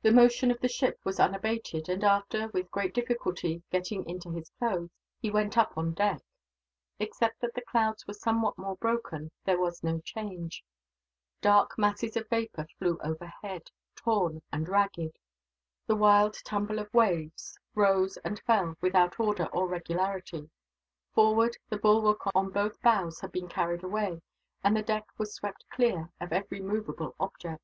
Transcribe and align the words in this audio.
The 0.00 0.10
motion 0.10 0.50
of 0.50 0.58
the 0.60 0.70
ship 0.70 0.98
was 1.04 1.20
unabated 1.20 1.90
and 1.90 2.02
after, 2.02 2.48
with 2.48 2.70
great 2.70 2.94
difficulty, 2.94 3.62
getting 3.70 4.08
into 4.08 4.30
his 4.30 4.48
clothes, 4.58 4.88
he 5.20 5.30
went 5.30 5.58
up 5.58 5.76
on 5.76 5.92
deck. 5.92 6.22
Except 6.98 7.38
that 7.42 7.52
the 7.52 7.60
clouds 7.60 8.06
were 8.06 8.14
somewhat 8.14 8.56
more 8.56 8.76
broken, 8.76 9.30
there 9.44 9.60
was 9.60 9.82
no 9.84 10.00
change. 10.00 10.64
Dark 11.42 11.76
masses 11.76 12.16
of 12.16 12.26
vapour 12.30 12.68
flew 12.78 12.96
overhead, 13.04 13.70
torn 13.94 14.40
and 14.50 14.66
ragged. 14.66 15.18
The 15.86 15.94
wild 15.96 16.32
tumble 16.42 16.78
of 16.78 16.88
waves 16.94 17.58
rose 17.74 18.16
and 18.24 18.40
fell, 18.40 18.76
without 18.80 19.20
order 19.20 19.44
or 19.52 19.66
regularity. 19.68 20.48
Forward, 21.12 21.54
the 21.68 21.76
bulwark 21.76 22.20
on 22.34 22.48
both 22.50 22.80
bows 22.80 23.20
had 23.20 23.32
been 23.32 23.48
carried 23.48 23.84
away, 23.84 24.22
and 24.64 24.74
the 24.74 24.80
deck 24.82 25.04
was 25.18 25.34
swept 25.34 25.68
clear 25.68 26.08
of 26.18 26.32
every 26.32 26.60
movable 26.60 27.14
object. 27.20 27.62